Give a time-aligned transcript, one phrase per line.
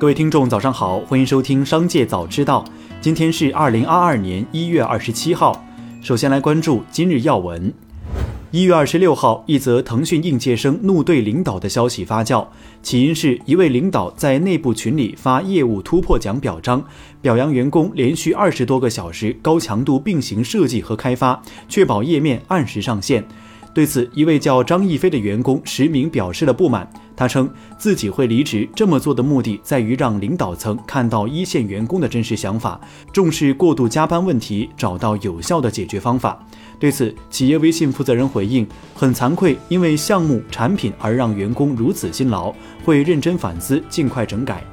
[0.00, 2.64] 各位听众，早上好，欢迎收听《商界早知道》。
[3.02, 5.62] 今天是二零二二年一月二十七号。
[6.00, 7.70] 首先来关注今日要闻。
[8.50, 12.46] 一月二十六号，一则腾讯应届生怒对领导的消息发酵，
[12.82, 16.82] 起因是一位领导在内部群里发业务突破奖表彰，
[17.20, 23.22] 表扬员工连续二十多个小时高强度并行设计和开发，确保页面按时上线。
[23.72, 26.88] 对此，一位叫张艺飞的员工实名表示了不满。
[27.16, 27.48] 他称
[27.78, 32.80] 自己会离职，这么做的目的在于让领导层看到一线员工的真实想法，
[33.12, 36.42] 重视过度加班问题，找到有效的解决方法。
[36.78, 44.64] 对此，企业微信负责人回应：很惭愧，因为项目产品而让员工如此辛劳，会认真反思，尽快整改。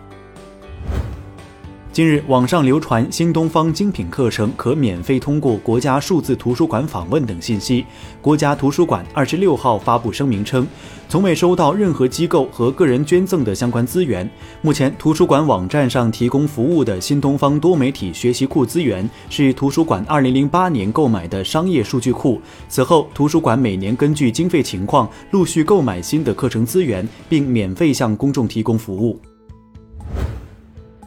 [1.98, 7.84] 近日，网上流传新东方精品课程可免费通过国家数字图书馆访问等信息。
[8.22, 10.68] 国家图书馆二十六号发布声明称，
[11.10, 14.30] 从未收到任何机构和个人捐赠的相关资源。
[14.62, 22.40] 目前，图书馆网站上提供服务的新东方多媒体学习库资源是图书馆二零零八年购买的商业数据库。
[22.70, 29.20] 此后，图书馆每年根据经费情况陆续购买新的课程资源，并免费向公众提供服务。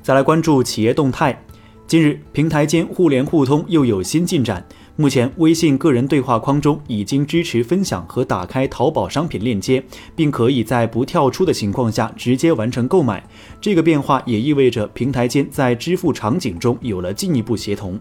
[0.03, 1.43] 再来关注企业动态。
[1.87, 4.65] 近日，平台间互联互通又有新进展。
[4.97, 9.83] 目前，微信个人对话框中已经支持分享和打开淘宝商品链接，
[10.15, 13.27] 并可以在不跳出的情况下直接完成购买。
[13.61, 17.99] 这个变化也意味着平台间在支付场景中有了进一步协同。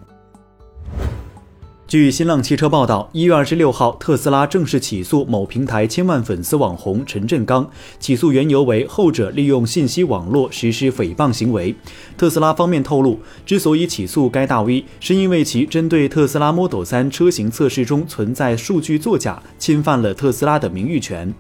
[1.90, 7.68] 据新浪汽车报道，一月二十六号，特斯拉正式起诉某平台千万粉丝网红陈振刚。
[8.00, 11.74] 起诉缘由为后者利用信息网络实施诽谤行为。
[12.16, 21.34] 特斯拉方面透露，之所以起诉该大 V，是因为其针对特斯拉 Model 3车型测试中存在数据作假，侵犯了特斯拉的名誉权。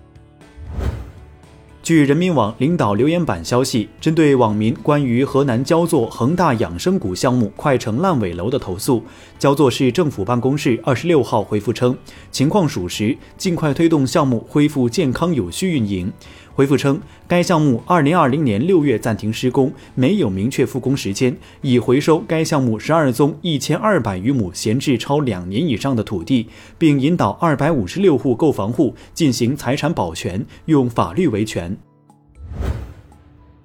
[1.89, 9.03] 据人民网领导留言板消息，针对网民关于河南焦作恒大养生谷项目快成烂尾楼的投诉，
[9.39, 11.97] 焦作市政府办公室二十六号回复称，
[12.29, 16.13] 情况属实，尽快推动项目恢复健康有序运营。
[16.59, 26.47] 回复称，该项目二零二零年六月暂停施工，没有明确复工时间，已回收该项目十二宗一千二百余亩闲置超两年以上的土地，
[26.78, 31.78] 并引导二百五十六户购房户进行财产保全，用法律维权。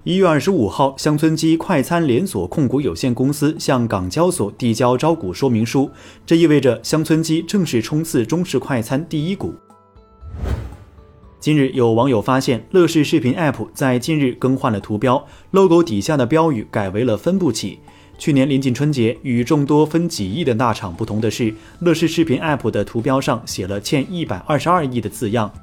[0.05, 5.91] 一月二十五号，乡村基快餐连锁控股有限公司向港交所递交招股说明书，
[6.25, 9.53] 这意味着乡村基正式冲刺中式快餐第一股。
[11.45, 17.77] 近日，有网友发现乐视视频 App 在近日更换了图标，logo 底下的标语改为了“分不起”。
[18.17, 25.53] 去年临近春节，与众多分几亿的大厂不同的是，乐视视频 App 的图标上写了欠一百二十二亿的字样。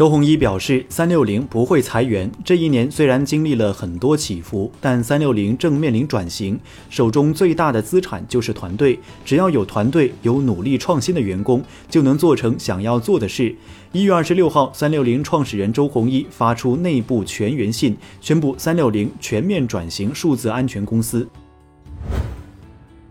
[0.00, 2.32] 周鸿祎表示，三六零不会裁员。
[2.42, 8.98] 这一年虽然经历了很多起伏，但三六零正面临转型，手中最大的资产就是团队。
[9.26, 13.54] 只要有团队，有努力创新的员工，就能做成想要做的事。
[13.92, 21.28] 一月二十六号，三六零创始人周鸿祎发出内部全员信，宣布三六零全面转型数字安全公司。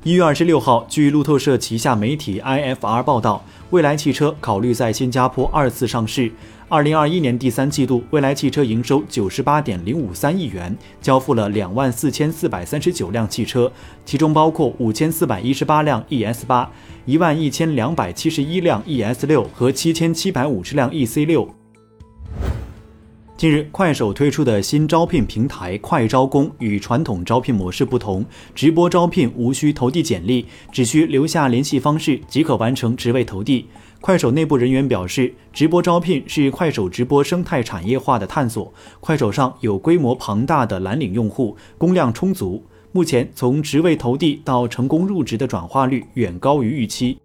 [0.02, 6.32] 一月二十六号，据路透社旗下媒体 IFR 报道，蔚来汽车考虑在新加坡二次上市。
[6.72, 13.72] 二零二一年第三季度，蔚来汽车营收九十八点零五三亿元，交付了两万四千四百三十九辆汽车，
[14.06, 16.72] 其中包括五千四百一十八辆 ES 八、
[17.06, 21.59] 一万一千两百七十一辆 ES 六和七千七百五十辆 EC 六。
[23.40, 33.66] 近日，快手推出的新招聘平台“快招工”与传统招聘模式不同，直播招聘无需投递简历，只需留下联系方式即可完成职位投递。
[34.02, 38.74] 快手内部人员表示，直播招聘是快手直播生态产业化的探索。
[39.00, 42.62] 快手上有规模庞大的蓝领用户，工量充足，
[42.92, 47.18] 目前从职位投递到成功入职的转化率远高于预期。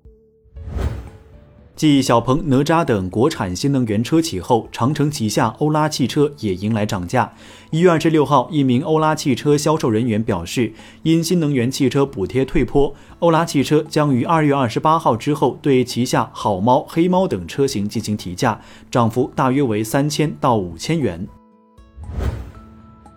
[1.77, 7.33] 继小鹏、哪吒等国产新能源车企后，长城旗下欧拉汽车也迎来涨价。
[7.73, 10.73] 一月二十六号，一名欧拉汽车销售人员表示，
[11.03, 21.27] 因新能源汽车补贴退坡，欧拉汽车将于二月二十八号之后对旗下好猫、黑猫等车型进行提价，涨幅大约为三千到五千元。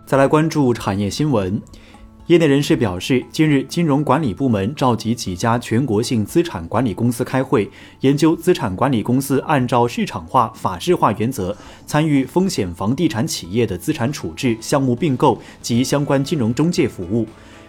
[0.04, 1.62] 再来关注产业新闻。
[2.28, 7.66] 业内人士表示，近日金融管理部门召集几家全国性资产管理公司开会，
[8.00, 17.26] 研究资产管理公司按照市场化、法治化原则参与风险房地产企业的资产处置、项目并购及相关金融中介服务。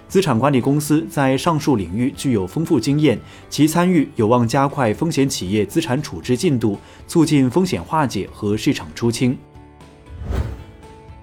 [0.09, 3.17] 资产管理公司在上述领域具有丰富经验，
[3.49, 6.77] 其参与有望加快风险企业资产处置进度，
[7.07, 9.37] 促进风险化解和市场出清。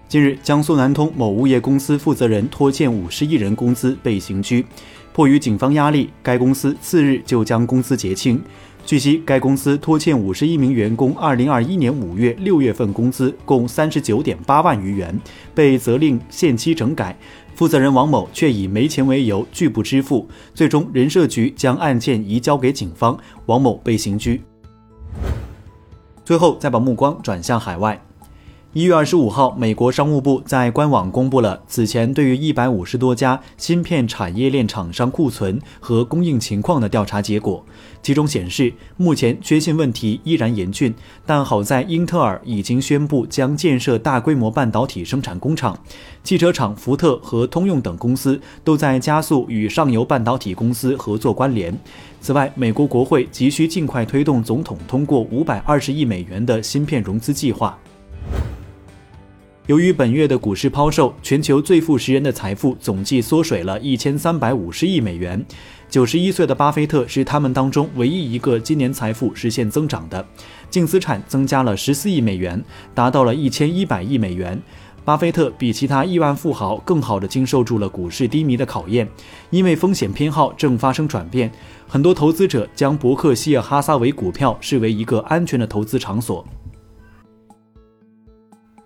[0.08, 4.64] 近日，江苏南通某物业公司负责人拖欠五十亿人工资被刑拘，
[5.12, 8.40] 迫于警方压力，该公司次日就将工资结清。
[8.84, 15.20] 据悉，该公司拖欠五十一名员工二零二一年五月、六月份工资共三十九点八万余元，
[15.52, 17.18] 被责令限期整改。
[17.56, 24.40] 负责人王某却以没钱为由拒不支付，最终人社局将案件移交给警方，王某被刑拘。
[26.24, 28.00] 最后，再把目光转向海外。
[28.76, 37.64] 一月二十五号，美国商务部在官网公布了此前对于一百五十多家芯片产业链厂商库存和供应情况的调查结果。
[38.02, 40.94] 其中显示，目前缺芯问题依然严峻，
[41.24, 45.78] 但好在英特尔已经宣布将建设大规模半导体生产工厂，
[46.22, 51.74] 汽车厂福特和通用等公司都在加速与上游半导体公司合作关联。
[52.20, 57.78] 此外，美国国会急需尽快推动总统通过五百二十亿美元的芯片融资计划。
[59.66, 65.44] 由于本月的股市抛售，全球最富十人的财富总计缩水了一千三百五十亿美元。
[65.90, 70.24] 九十一岁的巴菲特是他们当中唯一一个今年财富实现增长的，
[70.70, 72.64] 净资产增加了十四亿美元，
[72.94, 74.62] 达到了一千一百亿美元。
[75.04, 79.08] 巴菲特比其他亿万富豪更好地经受住了股市低迷的考验，
[79.50, 81.50] 因为风险偏好正发生转变，
[81.88, 86.46] 很多投资者将伯克希尔哈撒韦股票视为一个安全的投资场所。